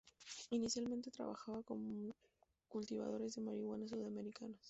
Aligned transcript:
Inicialmente 0.49 1.11
trabajaba 1.11 1.61
con 1.61 2.11
cultivadores 2.69 3.35
de 3.35 3.41
marihuana 3.41 3.87
sudamericanos. 3.87 4.57